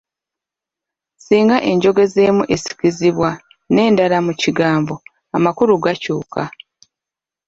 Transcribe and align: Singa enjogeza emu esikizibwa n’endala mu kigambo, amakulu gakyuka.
Singa 1.25 1.57
enjogeza 1.71 2.19
emu 2.29 2.43
esikizibwa 2.55 3.29
n’endala 3.73 4.17
mu 4.25 4.33
kigambo, 4.41 4.95
amakulu 5.35 5.73
gakyuka. 5.83 6.41